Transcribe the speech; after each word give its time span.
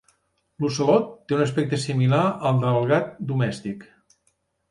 L'ocelot 0.63 1.11
té 1.31 1.35
un 1.39 1.43
aspecte 1.43 1.79
similar 1.83 2.23
al 2.51 2.57
del 2.65 2.89
gat 2.93 3.11
domèstic. 3.33 3.85